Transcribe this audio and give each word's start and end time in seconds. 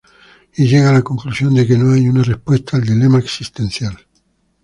Y 0.55 0.67
llega 0.67 0.89
a 0.89 0.93
la 0.93 1.03
conclusión 1.03 1.53
de 1.53 1.67
que 1.67 1.77
no 1.77 1.93
hay 1.93 2.09
una 2.09 2.23
respuesta 2.23 2.75
al 2.75 2.83
dilema 2.85 3.19
existencial. 3.19 3.95